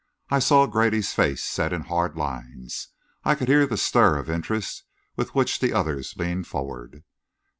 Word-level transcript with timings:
I 0.31 0.39
saw 0.39 0.65
Grady's 0.65 1.13
face 1.13 1.43
set 1.43 1.71
in 1.71 1.81
hard 1.81 2.15
lines; 2.17 2.87
I 3.23 3.35
could 3.35 3.47
hear 3.47 3.67
the 3.67 3.77
stir 3.77 4.17
of 4.17 4.31
interest 4.31 4.81
with 5.15 5.35
which 5.35 5.59
the 5.59 5.73
others 5.73 6.15
leaned 6.17 6.47
forward.... 6.47 7.03